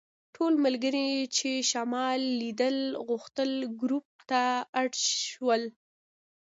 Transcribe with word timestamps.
ټول 0.35 0.53
ملګري 0.65 1.09
چې 1.37 1.49
شمال 1.71 2.21
لیدل 2.41 2.77
غوښتل 3.07 3.51
ګروپ 3.81 4.07
ته 4.29 4.43
اډ 4.81 4.91
شول. 5.27 5.63